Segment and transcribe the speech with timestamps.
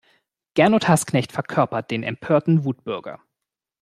[0.55, 3.21] Gernot Hassknecht verkörpert den empörten Wutbürger.